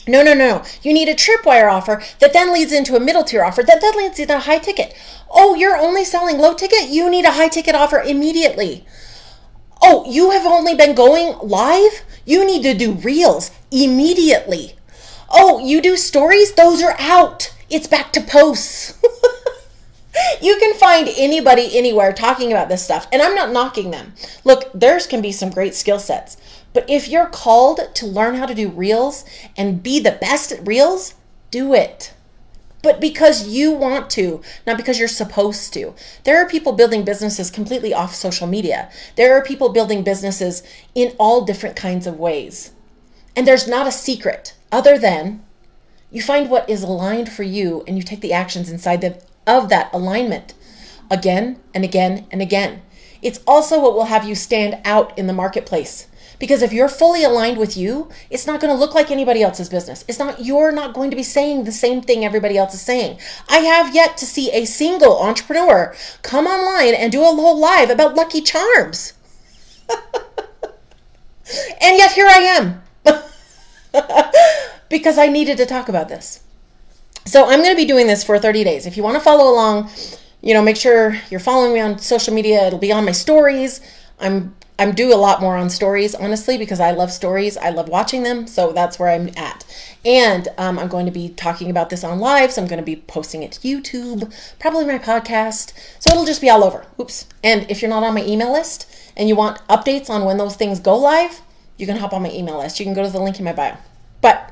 No, 0.06 0.22
no, 0.22 0.34
no, 0.34 0.46
no. 0.46 0.64
You 0.82 0.92
need 0.92 1.08
a 1.08 1.14
tripwire 1.14 1.72
offer 1.72 2.02
that 2.18 2.34
then 2.34 2.52
leads 2.52 2.72
into 2.72 2.94
a 2.94 3.00
middle 3.00 3.24
tier 3.24 3.42
offer 3.42 3.62
that 3.62 3.80
then 3.80 3.96
leads 3.96 4.18
into 4.18 4.36
a 4.36 4.40
high 4.40 4.58
ticket. 4.58 4.94
Oh, 5.30 5.54
you're 5.54 5.76
only 5.76 6.04
selling 6.04 6.38
low 6.38 6.54
ticket? 6.54 6.90
You 6.90 7.08
need 7.08 7.24
a 7.24 7.32
high 7.32 7.48
ticket 7.48 7.74
offer 7.74 8.00
immediately. 8.00 8.84
Oh, 9.80 10.04
you 10.06 10.30
have 10.30 10.46
only 10.46 10.74
been 10.74 10.94
going 10.94 11.38
live? 11.38 12.02
You 12.26 12.46
need 12.46 12.62
to 12.64 12.74
do 12.74 12.92
reels 12.92 13.50
immediately. 13.70 14.76
Oh, 15.30 15.58
you 15.58 15.80
do 15.80 15.96
stories? 15.96 16.52
Those 16.52 16.82
are 16.82 16.96
out. 16.98 17.54
It's 17.70 17.86
back 17.86 18.12
to 18.12 18.20
posts. 18.20 19.00
You 20.40 20.56
can 20.58 20.74
find 20.74 21.08
anybody 21.16 21.76
anywhere 21.76 22.12
talking 22.12 22.52
about 22.52 22.68
this 22.68 22.84
stuff, 22.84 23.06
and 23.12 23.22
I'm 23.22 23.34
not 23.34 23.52
knocking 23.52 23.90
them. 23.90 24.14
Look, 24.44 24.70
theirs 24.72 25.06
can 25.06 25.22
be 25.22 25.32
some 25.32 25.50
great 25.50 25.74
skill 25.74 25.98
sets. 25.98 26.36
But 26.72 26.88
if 26.90 27.08
you're 27.08 27.26
called 27.26 27.80
to 27.94 28.06
learn 28.06 28.34
how 28.34 28.46
to 28.46 28.54
do 28.54 28.68
reels 28.68 29.24
and 29.56 29.82
be 29.82 30.00
the 30.00 30.18
best 30.20 30.52
at 30.52 30.66
reels, 30.66 31.14
do 31.50 31.72
it. 31.72 32.12
But 32.82 33.00
because 33.00 33.48
you 33.48 33.72
want 33.72 34.10
to, 34.10 34.42
not 34.66 34.76
because 34.76 34.98
you're 34.98 35.08
supposed 35.08 35.72
to. 35.72 35.94
There 36.24 36.36
are 36.36 36.48
people 36.48 36.72
building 36.72 37.02
businesses 37.02 37.50
completely 37.50 37.94
off 37.94 38.14
social 38.14 38.46
media. 38.46 38.90
There 39.16 39.34
are 39.34 39.42
people 39.42 39.70
building 39.70 40.04
businesses 40.04 40.62
in 40.94 41.14
all 41.16 41.46
different 41.46 41.76
kinds 41.76 42.06
of 42.06 42.18
ways. 42.18 42.72
And 43.34 43.46
there's 43.46 43.66
not 43.66 43.86
a 43.86 43.92
secret 43.92 44.54
other 44.70 44.98
than 44.98 45.42
you 46.10 46.20
find 46.20 46.50
what 46.50 46.68
is 46.68 46.82
aligned 46.82 47.32
for 47.32 47.42
you 47.42 47.82
and 47.86 47.96
you 47.96 48.02
take 48.02 48.20
the 48.20 48.34
actions 48.34 48.68
inside 48.68 49.00
the, 49.00 49.20
of 49.46 49.68
that 49.68 49.92
alignment 49.92 50.54
again 51.10 51.60
and 51.74 51.84
again 51.84 52.26
and 52.30 52.40
again. 52.40 52.82
It's 53.22 53.40
also 53.46 53.80
what 53.80 53.94
will 53.94 54.04
have 54.04 54.28
you 54.28 54.34
stand 54.34 54.78
out 54.84 55.16
in 55.18 55.26
the 55.26 55.32
marketplace. 55.32 56.08
Because 56.38 56.62
if 56.62 56.72
you're 56.72 56.88
fully 56.88 57.24
aligned 57.24 57.58
with 57.58 57.76
you, 57.76 58.10
it's 58.28 58.46
not 58.46 58.60
going 58.60 58.72
to 58.72 58.78
look 58.78 58.94
like 58.94 59.10
anybody 59.10 59.42
else's 59.42 59.68
business. 59.68 60.04
It's 60.08 60.18
not, 60.18 60.44
you're 60.44 60.72
not 60.72 60.92
going 60.92 61.10
to 61.10 61.16
be 61.16 61.22
saying 61.22 61.64
the 61.64 61.72
same 61.72 62.02
thing 62.02 62.24
everybody 62.24 62.58
else 62.58 62.74
is 62.74 62.82
saying. 62.82 63.18
I 63.48 63.58
have 63.58 63.94
yet 63.94 64.16
to 64.18 64.26
see 64.26 64.50
a 64.52 64.66
single 64.66 65.18
entrepreneur 65.20 65.94
come 66.22 66.46
online 66.46 66.94
and 66.94 67.10
do 67.10 67.22
a 67.22 67.24
whole 67.24 67.58
live 67.58 67.88
about 67.88 68.14
Lucky 68.14 68.42
Charms. 68.42 69.14
and 71.80 71.96
yet 71.96 72.12
here 72.12 72.26
I 72.26 72.80
am. 73.06 73.14
because 74.90 75.18
I 75.18 75.28
needed 75.28 75.56
to 75.58 75.66
talk 75.66 75.88
about 75.88 76.08
this. 76.08 76.43
So 77.26 77.44
I'm 77.48 77.60
going 77.60 77.70
to 77.70 77.76
be 77.76 77.86
doing 77.86 78.06
this 78.06 78.22
for 78.22 78.38
30 78.38 78.64
days. 78.64 78.86
If 78.86 78.96
you 78.96 79.02
want 79.02 79.16
to 79.16 79.20
follow 79.20 79.52
along, 79.52 79.90
you 80.42 80.52
know, 80.52 80.62
make 80.62 80.76
sure 80.76 81.16
you're 81.30 81.40
following 81.40 81.72
me 81.72 81.80
on 81.80 81.98
social 81.98 82.34
media. 82.34 82.66
It'll 82.66 82.78
be 82.78 82.92
on 82.92 83.04
my 83.04 83.12
stories. 83.12 83.80
I'm 84.20 84.54
I'm 84.76 84.92
do 84.92 85.14
a 85.14 85.16
lot 85.16 85.40
more 85.40 85.56
on 85.56 85.70
stories, 85.70 86.16
honestly, 86.16 86.58
because 86.58 86.80
I 86.80 86.90
love 86.90 87.12
stories. 87.12 87.56
I 87.56 87.70
love 87.70 87.88
watching 87.88 88.24
them, 88.24 88.48
so 88.48 88.72
that's 88.72 88.98
where 88.98 89.08
I'm 89.08 89.30
at. 89.36 89.64
And 90.04 90.48
um, 90.58 90.80
I'm 90.80 90.88
going 90.88 91.06
to 91.06 91.12
be 91.12 91.28
talking 91.28 91.70
about 91.70 91.90
this 91.90 92.02
on 92.02 92.18
live, 92.18 92.50
so 92.50 92.60
I'm 92.60 92.66
going 92.66 92.80
to 92.80 92.84
be 92.84 92.96
posting 92.96 93.44
it 93.44 93.52
to 93.52 93.60
YouTube, 93.60 94.34
probably 94.58 94.84
my 94.84 94.98
podcast. 94.98 95.72
So 96.00 96.10
it'll 96.10 96.24
just 96.24 96.40
be 96.40 96.50
all 96.50 96.64
over. 96.64 96.84
Oops. 97.00 97.24
And 97.44 97.70
if 97.70 97.82
you're 97.82 97.88
not 97.88 98.02
on 98.02 98.14
my 98.14 98.24
email 98.24 98.52
list 98.52 98.92
and 99.16 99.28
you 99.28 99.36
want 99.36 99.64
updates 99.68 100.10
on 100.10 100.24
when 100.24 100.38
those 100.38 100.56
things 100.56 100.80
go 100.80 100.96
live, 100.96 101.40
you 101.76 101.86
can 101.86 101.96
hop 101.96 102.12
on 102.12 102.22
my 102.22 102.32
email 102.32 102.58
list. 102.58 102.80
You 102.80 102.84
can 102.84 102.94
go 102.94 103.04
to 103.04 103.10
the 103.10 103.20
link 103.20 103.38
in 103.38 103.44
my 103.44 103.52
bio. 103.52 103.76
But 104.20 104.50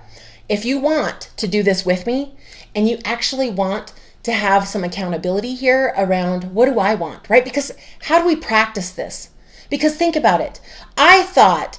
if 0.49 0.65
you 0.65 0.79
want 0.79 1.31
to 1.37 1.49
do 1.49 1.63
this 1.63 1.85
with 1.85 2.07
me 2.07 2.35
and 2.75 2.89
you 2.89 2.99
actually 3.05 3.51
want 3.51 3.93
to 4.23 4.33
have 4.33 4.69
some 4.69 4.85
accountability 4.85 5.55
here 5.55 5.93
around 5.97 6.55
what 6.55 6.67
do 6.67 6.79
I 6.79 6.95
want, 6.95 7.29
right? 7.29 7.45
Because 7.45 7.73
how 8.03 8.21
do 8.21 8.27
we 8.27 8.37
practice 8.37 8.91
this? 8.91 9.31
Because 9.69 9.97
think 9.97 10.17
about 10.17 10.41
it. 10.41 10.61
I 10.97 11.23
thought 11.23 11.79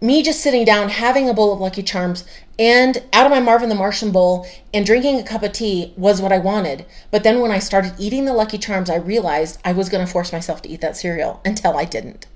me 0.00 0.22
just 0.22 0.40
sitting 0.40 0.64
down, 0.64 0.88
having 0.88 1.28
a 1.28 1.34
bowl 1.34 1.52
of 1.52 1.60
Lucky 1.60 1.82
Charms, 1.82 2.24
and 2.58 3.02
out 3.12 3.26
of 3.26 3.32
my 3.32 3.40
Marvin 3.40 3.68
the 3.68 3.74
Martian 3.74 4.10
bowl 4.12 4.46
and 4.72 4.84
drinking 4.84 5.18
a 5.18 5.22
cup 5.22 5.42
of 5.42 5.52
tea 5.52 5.92
was 5.96 6.20
what 6.20 6.32
I 6.32 6.38
wanted. 6.38 6.86
But 7.10 7.22
then 7.22 7.40
when 7.40 7.50
I 7.50 7.58
started 7.58 7.94
eating 7.98 8.24
the 8.24 8.32
Lucky 8.32 8.58
Charms, 8.58 8.90
I 8.90 8.96
realized 8.96 9.60
I 9.64 9.72
was 9.72 9.88
going 9.88 10.04
to 10.04 10.10
force 10.10 10.32
myself 10.32 10.62
to 10.62 10.68
eat 10.68 10.80
that 10.80 10.96
cereal 10.96 11.40
until 11.44 11.76
I 11.76 11.84
didn't. 11.84 12.26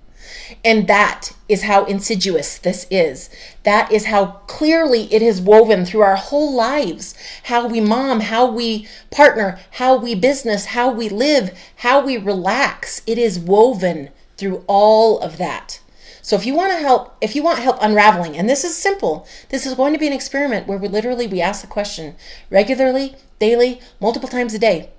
And 0.64 0.86
that 0.88 1.32
is 1.48 1.62
how 1.62 1.84
insidious 1.84 2.58
this 2.58 2.86
is. 2.90 3.30
That 3.62 3.90
is 3.92 4.06
how 4.06 4.26
clearly 4.46 5.12
it 5.12 5.22
is 5.22 5.40
woven 5.40 5.84
through 5.84 6.02
our 6.02 6.16
whole 6.16 6.54
lives. 6.54 7.14
How 7.44 7.66
we 7.66 7.80
mom, 7.80 8.20
how 8.20 8.50
we 8.50 8.88
partner, 9.10 9.58
how 9.72 9.96
we 9.96 10.14
business, 10.14 10.66
how 10.66 10.90
we 10.90 11.08
live, 11.08 11.58
how 11.76 12.04
we 12.04 12.16
relax. 12.16 13.02
It 13.06 13.18
is 13.18 13.38
woven 13.38 14.10
through 14.36 14.64
all 14.66 15.18
of 15.20 15.38
that. 15.38 15.80
So 16.22 16.36
if 16.36 16.46
you 16.46 16.54
want 16.54 16.72
to 16.72 16.78
help, 16.78 17.16
if 17.20 17.34
you 17.34 17.42
want 17.42 17.58
help 17.58 17.78
unraveling, 17.80 18.36
and 18.36 18.48
this 18.48 18.62
is 18.62 18.76
simple, 18.76 19.26
this 19.48 19.66
is 19.66 19.74
going 19.74 19.92
to 19.92 19.98
be 19.98 20.06
an 20.06 20.12
experiment 20.12 20.66
where 20.66 20.78
we 20.78 20.88
literally 20.88 21.26
we 21.26 21.40
ask 21.40 21.60
the 21.60 21.66
question 21.66 22.14
regularly, 22.50 23.16
daily, 23.38 23.80
multiple 24.00 24.28
times 24.28 24.54
a 24.54 24.58
day. 24.58 24.90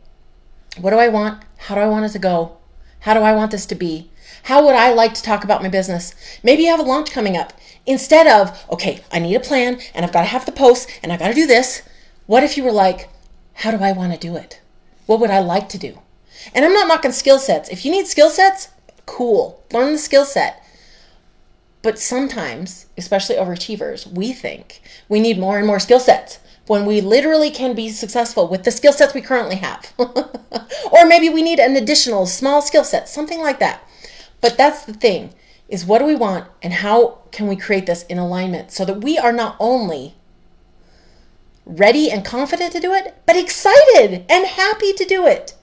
What 0.78 0.92
do 0.92 0.98
I 0.98 1.08
want? 1.08 1.44
How 1.58 1.76
do 1.76 1.82
I 1.82 1.88
want 1.88 2.06
it 2.06 2.10
to 2.10 2.20
go? 2.20 2.58
How 3.02 3.14
do 3.14 3.22
I 3.22 3.34
want 3.34 3.52
this 3.52 3.66
to 3.68 3.76
be? 3.76 4.10
How 4.44 4.66
would 4.66 4.76
I 4.76 4.94
like 4.94 5.14
to 5.14 5.22
talk 5.22 5.44
about 5.44 5.62
my 5.62 5.70
business? 5.70 6.14
Maybe 6.44 6.64
you 6.64 6.70
have 6.70 6.80
a 6.80 6.84
launch 6.84 7.12
coming 7.12 7.38
up. 7.38 7.54
Instead 7.86 8.28
of, 8.28 8.66
okay, 8.72 9.04
I 9.12 9.20
need 9.20 9.36
a 9.36 9.40
plan 9.40 9.80
and 9.94 10.06
I've 10.06 10.14
got 10.14 10.22
to 10.22 10.28
have 10.28 10.46
the 10.46 10.52
posts 10.52 10.92
and 11.02 11.12
I've 11.12 11.20
got 11.20 11.30
to 11.30 11.34
do 11.34 11.48
this. 11.48 11.82
What 12.26 12.44
if 12.44 12.58
you 12.58 12.64
were 12.64 12.72
like, 12.72 13.10
how 13.56 13.72
do 13.72 13.84
I 13.84 13.92
want 13.92 14.14
to 14.14 14.20
do 14.20 14.36
it? 14.36 14.62
What 15.06 15.20
would 15.20 15.30
I 15.30 15.40
like 15.40 15.70
to 15.70 15.78
do? 15.78 16.00
And 16.54 16.66
I'm 16.66 16.74
not 16.74 16.88
knocking 16.88 17.12
skill 17.12 17.40
sets. 17.40 17.70
If 17.70 17.86
you 17.86 17.92
need 17.92 18.08
skill 18.08 18.30
sets, 18.30 18.70
cool. 19.06 19.64
Learn 19.72 19.94
the 19.94 19.98
skill 19.98 20.26
set. 20.26 20.64
But 21.82 22.00
sometimes, 22.00 22.86
especially 22.98 23.36
overachievers, 23.36 24.08
we 24.08 24.34
think 24.34 24.82
we 25.10 25.20
need 25.20 25.40
more 25.40 25.58
and 25.58 25.66
more 25.66 25.80
skill 25.80 26.00
sets 26.00 26.40
when 26.68 26.86
we 26.86 27.02
literally 27.02 27.50
can 27.50 27.74
be 27.76 27.90
successful 27.90 28.48
with 28.48 28.64
the 28.64 28.72
skill 28.72 28.94
sets 28.94 29.14
we 29.14 29.22
currently 29.22 29.56
have. 29.56 29.92
or 29.98 31.06
maybe 31.06 31.28
we 31.30 31.42
need 31.42 31.60
an 31.60 31.76
additional 31.76 32.26
small 32.26 32.62
skill 32.62 32.84
set, 32.84 33.10
something 33.10 33.42
like 33.42 33.60
that. 33.60 33.82
But 34.42 34.58
that's 34.58 34.86
the 34.86 34.94
thing 34.94 35.34
is 35.70 35.86
what 35.86 36.00
do 36.00 36.06
we 36.06 36.16
want 36.16 36.50
and 36.62 36.74
how 36.74 37.20
can 37.32 37.48
we 37.48 37.56
create 37.56 37.86
this 37.86 38.04
in 38.04 38.18
alignment 38.18 38.72
so 38.72 38.84
that 38.84 39.02
we 39.02 39.18
are 39.18 39.32
not 39.32 39.56
only 39.60 40.16
ready 41.66 42.12
and 42.12 42.26
confident 42.26 42.74
to 42.74 42.80
do 42.80 42.94
it, 42.94 43.16
but 43.26 43.38
excited 43.38 44.26
and 44.30 44.46
happy 44.46 44.94
to 44.94 45.06
do 45.06 45.26
it. 45.26 45.56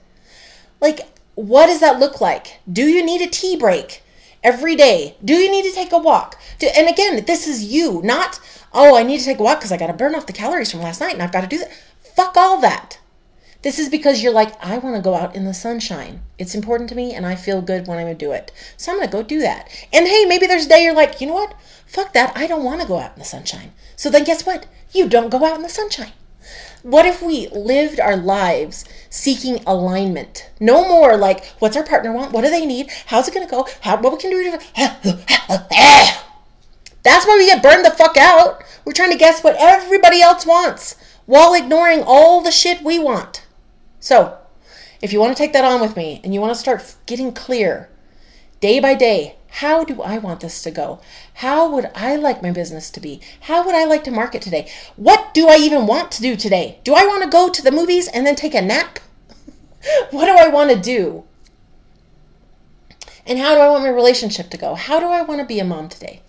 Like, 0.81 1.01
what 1.35 1.67
does 1.67 1.79
that 1.81 1.99
look 1.99 2.21
like? 2.21 2.59
Do 2.71 2.83
you 2.83 3.05
need 3.05 3.21
a 3.21 3.29
tea 3.29 3.57
break 3.57 4.01
every 4.43 4.75
day? 4.75 5.17
Do 5.23 5.33
you 5.35 5.51
need 5.51 5.63
to 5.63 5.71
take 5.71 5.91
a 5.91 5.97
walk? 5.97 6.39
Do, 6.57 6.67
and 6.75 6.87
again, 6.87 7.25
this 7.25 7.47
is 7.47 7.65
you, 7.65 8.01
not, 8.03 8.39
oh, 8.73 8.97
I 8.97 9.03
need 9.03 9.19
to 9.19 9.25
take 9.25 9.39
a 9.39 9.43
walk 9.43 9.59
because 9.59 9.71
I 9.71 9.77
got 9.77 9.87
to 9.87 9.93
burn 9.93 10.15
off 10.15 10.25
the 10.25 10.33
calories 10.33 10.71
from 10.71 10.81
last 10.81 11.01
night 11.01 11.13
and 11.13 11.21
I've 11.21 11.31
got 11.31 11.41
to 11.41 11.47
do 11.47 11.59
that. 11.59 11.71
Fuck 12.15 12.37
all 12.37 12.59
that. 12.61 12.98
This 13.61 13.77
is 13.77 13.89
because 13.89 14.23
you're 14.23 14.31
like, 14.31 14.55
I 14.63 14.77
want 14.77 14.95
to 14.95 15.01
go 15.01 15.15
out 15.15 15.35
in 15.35 15.43
the 15.43 15.53
sunshine. 15.53 16.21
It's 16.37 16.55
important 16.55 16.87
to 16.89 16.95
me 16.95 17.13
and 17.13 17.25
I 17.25 17.35
feel 17.35 17.61
good 17.61 17.87
when 17.87 17.97
I 17.97 18.13
do 18.13 18.31
it. 18.31 18.53
So 18.77 18.91
I'm 18.91 18.99
going 18.99 19.09
to 19.09 19.11
go 19.11 19.21
do 19.21 19.39
that. 19.41 19.67
And 19.91 20.07
hey, 20.07 20.23
maybe 20.25 20.47
there's 20.47 20.65
a 20.65 20.69
day 20.69 20.83
you're 20.83 20.95
like, 20.95 21.19
you 21.19 21.27
know 21.27 21.33
what? 21.33 21.55
Fuck 21.85 22.13
that. 22.13 22.31
I 22.37 22.47
don't 22.47 22.63
want 22.63 22.81
to 22.81 22.87
go 22.87 22.99
out 22.99 23.13
in 23.13 23.19
the 23.19 23.25
sunshine. 23.25 23.73
So 23.97 24.09
then 24.09 24.23
guess 24.23 24.45
what? 24.45 24.65
You 24.93 25.09
don't 25.09 25.29
go 25.29 25.43
out 25.43 25.57
in 25.57 25.61
the 25.61 25.69
sunshine. 25.69 26.13
What 26.83 27.05
if 27.05 27.21
we 27.21 27.49
lived 27.49 27.99
our 27.99 28.15
lives 28.15 28.85
seeking 29.09 29.61
alignment? 29.67 30.49
No 30.61 30.87
more 30.87 31.17
like, 31.17 31.45
what's 31.59 31.75
our 31.75 31.83
partner 31.83 32.13
want? 32.13 32.31
What 32.31 32.45
do 32.45 32.49
they 32.49 32.65
need? 32.65 32.89
How's 33.07 33.27
it 33.27 33.33
going 33.33 33.45
to 33.45 33.51
go? 33.51 33.67
How, 33.81 33.99
what 33.99 34.13
we 34.13 34.19
can 34.19 34.31
do? 34.31 34.57
That's 37.03 37.25
why 37.25 37.35
we 37.37 37.47
get 37.47 37.61
burned 37.61 37.83
the 37.83 37.91
fuck 37.91 38.15
out. 38.15 38.63
We're 38.85 38.93
trying 38.93 39.11
to 39.11 39.17
guess 39.17 39.43
what 39.43 39.57
everybody 39.59 40.21
else 40.21 40.45
wants 40.45 40.95
while 41.25 41.53
ignoring 41.53 42.03
all 42.05 42.41
the 42.41 42.51
shit 42.51 42.81
we 42.81 42.97
want. 42.99 43.45
So, 43.99 44.37
if 45.01 45.13
you 45.13 45.19
want 45.19 45.35
to 45.35 45.41
take 45.41 45.53
that 45.53 45.65
on 45.65 45.81
with 45.81 45.95
me 45.95 46.21
and 46.23 46.33
you 46.33 46.41
want 46.41 46.53
to 46.53 46.59
start 46.59 46.95
getting 47.05 47.33
clear 47.33 47.89
day 48.59 48.79
by 48.79 48.95
day, 48.95 49.35
how 49.51 49.83
do 49.83 50.01
I 50.01 50.17
want 50.17 50.41
this 50.41 50.61
to 50.63 50.71
go? 50.71 50.99
How 51.35 51.69
would 51.69 51.89
I 51.95 52.15
like 52.15 52.41
my 52.41 52.51
business 52.51 52.89
to 52.91 52.99
be? 52.99 53.19
How 53.41 53.65
would 53.65 53.75
I 53.75 53.85
like 53.85 54.03
to 54.05 54.11
market 54.11 54.41
today? 54.41 54.69
What 54.95 55.33
do 55.33 55.49
I 55.49 55.55
even 55.55 55.87
want 55.87 56.11
to 56.13 56.21
do 56.21 56.35
today? 56.35 56.79
Do 56.83 56.93
I 56.93 57.05
want 57.05 57.23
to 57.23 57.29
go 57.29 57.49
to 57.49 57.61
the 57.61 57.71
movies 57.71 58.07
and 58.07 58.25
then 58.25 58.35
take 58.35 58.53
a 58.53 58.61
nap? 58.61 58.99
what 60.11 60.25
do 60.25 60.35
I 60.37 60.47
want 60.47 60.71
to 60.71 60.79
do? 60.79 61.23
And 63.25 63.39
how 63.39 63.55
do 63.55 63.61
I 63.61 63.69
want 63.69 63.83
my 63.83 63.89
relationship 63.89 64.49
to 64.51 64.57
go? 64.57 64.75
How 64.75 64.99
do 64.99 65.07
I 65.07 65.21
want 65.21 65.39
to 65.41 65.47
be 65.47 65.59
a 65.59 65.65
mom 65.65 65.89
today? 65.89 66.21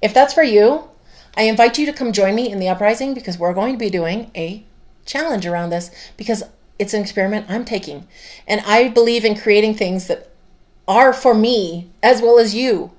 If 0.00 0.14
that's 0.14 0.34
for 0.34 0.42
you, 0.42 0.88
I 1.36 1.42
invite 1.42 1.78
you 1.78 1.86
to 1.86 1.92
come 1.92 2.12
join 2.12 2.34
me 2.34 2.50
in 2.50 2.60
the 2.60 2.68
uprising 2.68 3.14
because 3.14 3.38
we're 3.38 3.54
going 3.54 3.74
to 3.74 3.78
be 3.78 3.90
doing 3.90 4.30
a 4.34 4.64
challenge 5.06 5.46
around 5.46 5.70
this 5.70 5.90
because 6.16 6.44
it's 6.78 6.94
an 6.94 7.02
experiment 7.02 7.46
I'm 7.48 7.64
taking. 7.64 8.06
And 8.46 8.60
I 8.66 8.88
believe 8.88 9.24
in 9.24 9.36
creating 9.36 9.74
things 9.74 10.06
that 10.08 10.30
are 10.86 11.12
for 11.12 11.34
me 11.34 11.90
as 12.02 12.20
well 12.20 12.38
as 12.38 12.54
you 12.54 12.90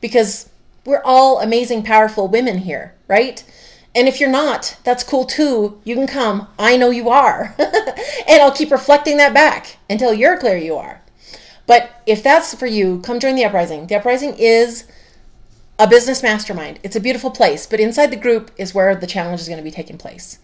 because 0.00 0.48
we're 0.84 1.02
all 1.04 1.40
amazing, 1.40 1.82
powerful 1.82 2.28
women 2.28 2.58
here, 2.58 2.94
right? 3.08 3.42
And 3.94 4.08
if 4.08 4.20
you're 4.20 4.30
not, 4.30 4.76
that's 4.84 5.04
cool 5.04 5.24
too. 5.24 5.80
You 5.84 5.94
can 5.94 6.06
come. 6.06 6.48
I 6.58 6.76
know 6.76 6.90
you 6.90 7.10
are. 7.10 7.54
and 7.58 8.42
I'll 8.42 8.52
keep 8.52 8.70
reflecting 8.70 9.18
that 9.18 9.34
back 9.34 9.76
until 9.88 10.14
you're 10.14 10.38
clear 10.38 10.56
you 10.56 10.76
are. 10.76 11.00
But 11.66 11.90
if 12.06 12.22
that's 12.22 12.54
for 12.54 12.66
you, 12.66 13.00
come 13.00 13.20
join 13.20 13.36
the 13.36 13.44
uprising. 13.44 13.86
The 13.86 13.96
uprising 13.96 14.34
is 14.36 14.84
a 15.82 15.88
business 15.88 16.22
mastermind. 16.22 16.78
It's 16.84 16.94
a 16.94 17.00
beautiful 17.00 17.32
place, 17.32 17.66
but 17.66 17.80
inside 17.80 18.12
the 18.12 18.16
group 18.16 18.52
is 18.56 18.72
where 18.72 18.94
the 18.94 19.06
challenge 19.06 19.40
is 19.40 19.48
going 19.48 19.58
to 19.58 19.64
be 19.64 19.70
taking 19.72 19.98
place. 19.98 20.38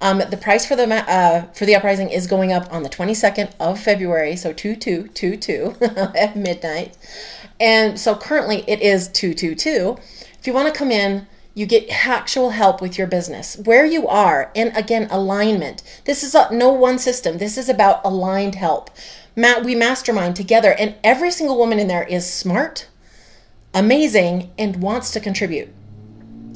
Um, 0.00 0.22
the 0.30 0.36
price 0.36 0.64
for 0.64 0.76
the 0.76 0.88
uh, 0.88 1.46
for 1.52 1.66
the 1.66 1.74
uprising 1.74 2.10
is 2.10 2.28
going 2.28 2.52
up 2.52 2.72
on 2.72 2.84
the 2.84 2.88
22nd 2.88 3.52
of 3.58 3.80
February, 3.80 4.36
so 4.36 4.52
2222 4.52 5.74
at 6.16 6.36
midnight. 6.36 6.96
And 7.58 7.98
so 7.98 8.14
currently 8.14 8.62
it 8.68 8.80
is 8.82 9.08
222. 9.08 9.96
If 10.38 10.46
you 10.46 10.52
want 10.52 10.72
to 10.72 10.78
come 10.78 10.92
in, 10.92 11.26
you 11.54 11.66
get 11.66 12.06
actual 12.06 12.50
help 12.50 12.80
with 12.80 12.96
your 12.96 13.08
business 13.08 13.56
where 13.64 13.84
you 13.84 14.06
are 14.06 14.52
and 14.56 14.76
again 14.76 15.06
alignment 15.08 15.84
this 16.04 16.24
is 16.24 16.34
a, 16.34 16.48
no 16.52 16.72
one 16.72 16.98
system 16.98 17.38
this 17.38 17.56
is 17.56 17.68
about 17.68 18.00
aligned 18.04 18.56
help 18.56 18.90
Matt, 19.36 19.64
we 19.64 19.76
mastermind 19.76 20.34
together 20.34 20.72
and 20.72 20.96
every 21.04 21.30
single 21.30 21.56
woman 21.56 21.78
in 21.78 21.86
there 21.86 22.02
is 22.02 22.28
smart 22.28 22.88
amazing 23.74 24.50
and 24.58 24.82
wants 24.82 25.10
to 25.10 25.20
contribute 25.20 25.68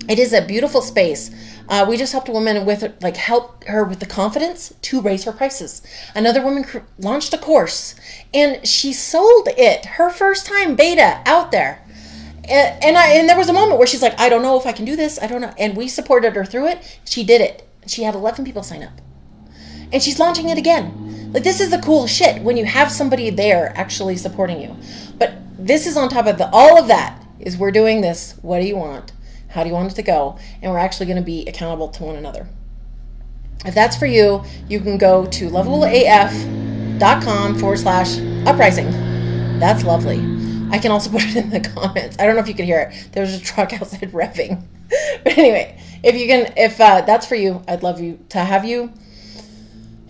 it 0.09 0.19
is 0.19 0.33
a 0.33 0.45
beautiful 0.45 0.81
space 0.81 1.31
uh, 1.69 1.85
we 1.87 1.99
just 1.99 2.13
helped 2.13 2.29
a 2.29 2.33
woman 2.33 2.65
with 2.65 2.83
like 3.03 3.17
help 3.17 3.63
her 3.65 3.85
with 3.85 4.01
the 4.01 4.07
confidence 4.07 4.73
to 4.81 5.01
raise 5.01 5.25
her 5.25 5.33
prices 5.33 5.83
another 6.15 6.43
woman 6.43 6.65
cr- 6.65 6.79
launched 6.99 7.35
a 7.35 7.39
course 7.39 7.95
and 8.33 8.67
she 8.67 8.93
sold 8.93 9.49
it 9.57 9.85
her 9.85 10.11
first 10.11 10.47
time 10.47 10.75
beta 10.77 11.21
out 11.27 11.53
there 11.53 11.85
and, 12.49 12.85
and 12.85 12.97
I 12.97 13.09
and 13.11 13.29
there 13.29 13.37
was 13.37 13.49
a 13.49 13.53
moment 13.53 13.79
where 13.79 13.87
she's 13.87 14.03
like, 14.03 14.19
I 14.19 14.29
don't 14.29 14.43
know 14.43 14.59
if 14.59 14.67
I 14.67 14.73
can 14.73 14.85
do 14.85 14.97
this. 14.97 15.19
I 15.21 15.27
don't 15.27 15.41
know. 15.41 15.53
And 15.59 15.77
we 15.77 15.89
supported 15.89 16.35
her 16.35 16.45
through 16.45 16.69
it. 16.69 16.99
She 17.05 17.23
did 17.25 17.41
it. 17.41 17.69
She 17.87 18.03
had 18.03 18.15
11 18.15 18.45
people 18.45 18.63
sign 18.63 18.83
up. 18.83 18.93
And 19.93 20.03
she's 20.03 20.19
launching 20.19 20.49
it 20.49 20.59
again. 20.59 21.33
Like 21.33 21.45
this 21.45 21.61
is 21.61 21.71
the 21.71 21.79
cool 21.79 22.07
shit 22.07 22.43
when 22.43 22.57
you 22.57 22.65
have 22.65 22.91
somebody 22.91 23.31
there 23.31 23.73
actually 23.77 24.17
supporting 24.17 24.61
you. 24.61 24.75
But 25.19 25.35
this 25.59 25.87
is 25.87 25.97
on 25.97 26.09
top 26.09 26.27
of 26.27 26.39
the 26.39 26.49
all 26.53 26.79
of 26.79 26.89
that 26.89 27.23
is 27.41 27.57
we're 27.57 27.73
doing 27.73 28.01
this. 28.01 28.37
What 28.43 28.61
do 28.61 28.67
you 28.67 28.77
want? 28.77 29.13
How 29.49 29.63
do 29.63 29.69
you 29.69 29.75
want 29.75 29.91
it 29.91 29.95
to 29.97 30.03
go? 30.03 30.39
And 30.63 30.71
we're 30.71 30.79
actually 30.79 31.07
going 31.07 31.19
to 31.19 31.23
be 31.23 31.47
accountable 31.47 31.89
to 31.89 32.05
one 32.05 32.17
another. 32.17 32.47
If 33.65 33.75
that's 33.75 33.97
for 33.97 34.07
you, 34.07 34.45
you 34.69 34.81
can 34.81 34.99
go 34.99 35.27
to 35.27 35.51
lovableaf.com 35.51 37.59
forward 37.59 37.79
slash 37.79 38.19
uprising. 38.47 38.91
That's 39.59 39.83
lovely. 39.85 40.19
I 40.71 40.79
can 40.79 40.93
also 40.93 41.11
put 41.19 41.25
it 41.25 41.37
in 41.37 41.51
the 41.51 41.61
comments. 41.61 42.17
I 42.19 42.27
don't 42.27 42.37
know 42.37 42.43
if 42.43 42.49
you 42.49 42.55
can 42.55 42.67
hear 42.67 42.81
it. 42.81 43.09
There's 43.13 43.35
a 43.35 43.41
truck 43.41 43.73
outside 43.81 44.13
revving. 44.13 44.63
but 45.25 45.37
anyway, 45.37 45.81
if 46.03 46.15
you 46.15 46.27
can, 46.29 46.53
if 46.57 46.81
uh, 46.81 47.03
that's 47.03 47.27
for 47.27 47.35
you, 47.35 47.63
I'd 47.67 47.83
love 47.83 48.01
you 48.01 48.19
to 48.31 48.39
have 48.39 48.65
you. 48.65 48.93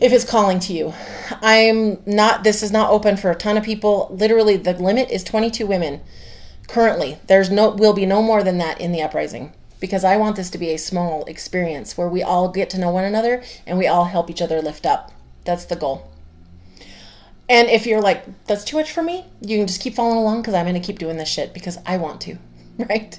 If 0.00 0.12
it's 0.12 0.24
calling 0.24 0.60
to 0.60 0.72
you, 0.72 0.94
I'm 1.42 2.00
not. 2.06 2.44
This 2.44 2.62
is 2.62 2.70
not 2.70 2.90
open 2.90 3.16
for 3.16 3.30
a 3.30 3.34
ton 3.34 3.56
of 3.56 3.64
people. 3.64 4.08
Literally, 4.12 4.56
the 4.56 4.74
limit 4.74 5.10
is 5.10 5.24
22 5.24 5.66
women. 5.66 6.00
Currently, 6.68 7.18
there's 7.26 7.50
no 7.50 7.70
will 7.70 7.94
be 7.94 8.06
no 8.06 8.22
more 8.22 8.42
than 8.42 8.58
that 8.58 8.80
in 8.80 8.92
the 8.92 9.02
uprising 9.02 9.52
because 9.80 10.04
I 10.04 10.16
want 10.16 10.36
this 10.36 10.50
to 10.50 10.58
be 10.58 10.70
a 10.70 10.78
small 10.78 11.24
experience 11.24 11.96
where 11.96 12.08
we 12.08 12.22
all 12.22 12.48
get 12.48 12.70
to 12.70 12.78
know 12.78 12.90
one 12.90 13.04
another 13.04 13.42
and 13.66 13.78
we 13.78 13.86
all 13.86 14.04
help 14.04 14.30
each 14.30 14.42
other 14.42 14.60
lift 14.60 14.86
up. 14.86 15.12
That's 15.44 15.64
the 15.64 15.76
goal. 15.76 16.10
And 17.48 17.68
if 17.68 17.86
you're 17.86 18.02
like, 18.02 18.46
that's 18.46 18.64
too 18.64 18.76
much 18.76 18.92
for 18.92 19.02
me, 19.02 19.24
you 19.40 19.56
can 19.56 19.66
just 19.66 19.80
keep 19.80 19.94
following 19.94 20.18
along 20.18 20.42
because 20.42 20.54
I'm 20.54 20.66
going 20.66 20.80
to 20.80 20.86
keep 20.86 20.98
doing 20.98 21.16
this 21.16 21.28
shit 21.28 21.54
because 21.54 21.78
I 21.86 21.96
want 21.96 22.20
to, 22.22 22.36
right? 22.78 23.18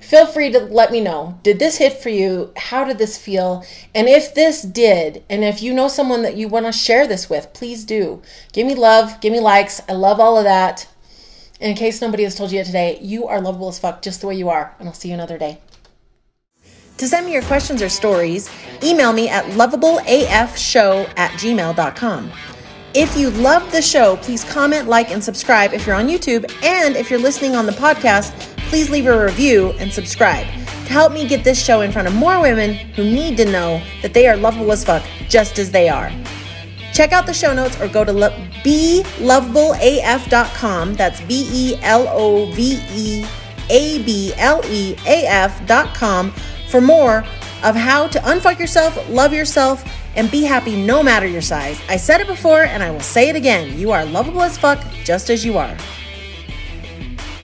Feel 0.00 0.26
free 0.26 0.50
to 0.52 0.60
let 0.60 0.92
me 0.92 1.00
know. 1.00 1.38
Did 1.42 1.58
this 1.58 1.78
hit 1.78 1.94
for 1.94 2.08
you? 2.08 2.52
How 2.56 2.84
did 2.84 2.98
this 2.98 3.18
feel? 3.18 3.64
And 3.94 4.08
if 4.08 4.34
this 4.34 4.62
did, 4.62 5.24
and 5.30 5.42
if 5.44 5.62
you 5.62 5.72
know 5.72 5.88
someone 5.88 6.22
that 6.22 6.36
you 6.36 6.48
want 6.48 6.66
to 6.66 6.72
share 6.72 7.06
this 7.06 7.30
with, 7.30 7.52
please 7.52 7.84
do. 7.84 8.22
Give 8.52 8.66
me 8.66 8.74
love, 8.74 9.20
give 9.20 9.32
me 9.32 9.40
likes. 9.40 9.80
I 9.88 9.92
love 9.92 10.20
all 10.20 10.36
of 10.36 10.44
that. 10.44 10.86
And 11.60 11.70
in 11.70 11.76
case 11.76 12.00
nobody 12.00 12.24
has 12.24 12.34
told 12.34 12.50
you 12.50 12.56
yet 12.56 12.66
today, 12.66 12.98
you 13.00 13.26
are 13.26 13.40
lovable 13.40 13.68
as 13.68 13.78
fuck 13.78 14.02
just 14.02 14.20
the 14.20 14.26
way 14.26 14.34
you 14.34 14.48
are. 14.48 14.74
And 14.78 14.88
I'll 14.88 14.94
see 14.94 15.08
you 15.08 15.14
another 15.14 15.38
day. 15.38 15.60
To 16.98 17.08
send 17.08 17.26
me 17.26 17.32
your 17.32 17.42
questions 17.42 17.82
or 17.82 17.88
stories, 17.88 18.48
email 18.82 19.12
me 19.12 19.28
at 19.28 19.44
lovableafshow 19.46 21.12
at 21.16 21.30
gmail.com. 21.32 22.32
If 22.94 23.16
you 23.16 23.30
love 23.30 23.72
the 23.72 23.82
show, 23.82 24.16
please 24.18 24.44
comment, 24.44 24.86
like, 24.86 25.10
and 25.10 25.22
subscribe 25.22 25.72
if 25.72 25.84
you're 25.84 25.96
on 25.96 26.06
YouTube. 26.06 26.48
And 26.62 26.94
if 26.94 27.10
you're 27.10 27.18
listening 27.18 27.56
on 27.56 27.66
the 27.66 27.72
podcast, 27.72 28.53
please 28.74 28.90
leave 28.90 29.06
a 29.06 29.24
review 29.24 29.70
and 29.78 29.92
subscribe 29.92 30.48
to 30.48 30.92
help 30.92 31.12
me 31.12 31.28
get 31.28 31.44
this 31.44 31.64
show 31.64 31.82
in 31.82 31.92
front 31.92 32.08
of 32.08 32.14
more 32.16 32.40
women 32.40 32.74
who 32.96 33.04
need 33.04 33.36
to 33.36 33.44
know 33.44 33.80
that 34.02 34.12
they 34.12 34.26
are 34.26 34.36
lovable 34.36 34.72
as 34.72 34.84
fuck 34.84 35.00
just 35.28 35.60
as 35.60 35.70
they 35.70 35.88
are. 35.88 36.10
Check 36.92 37.12
out 37.12 37.24
the 37.24 37.32
show 37.32 37.54
notes 37.54 37.80
or 37.80 37.86
go 37.86 38.04
to 38.04 38.12
lo- 38.12 38.36
belovableaf.com. 38.64 40.94
That's 40.94 41.20
B 41.20 41.48
E 41.52 41.76
L 41.82 42.08
O 42.08 42.50
V 42.50 42.80
E 42.90 43.24
A 43.70 44.02
B 44.02 44.32
L 44.38 44.60
E 44.64 44.96
A 45.06 45.24
F.com 45.24 46.32
for 46.68 46.80
more 46.80 47.18
of 47.62 47.76
how 47.76 48.08
to 48.08 48.18
unfuck 48.22 48.58
yourself, 48.58 49.08
love 49.08 49.32
yourself, 49.32 49.84
and 50.16 50.28
be 50.32 50.42
happy 50.42 50.84
no 50.84 51.00
matter 51.00 51.28
your 51.28 51.42
size. 51.42 51.80
I 51.88 51.96
said 51.96 52.20
it 52.20 52.26
before 52.26 52.64
and 52.64 52.82
I 52.82 52.90
will 52.90 52.98
say 52.98 53.28
it 53.28 53.36
again. 53.36 53.78
You 53.78 53.92
are 53.92 54.04
lovable 54.04 54.42
as 54.42 54.58
fuck 54.58 54.84
just 55.04 55.30
as 55.30 55.44
you 55.44 55.58
are. 55.58 55.76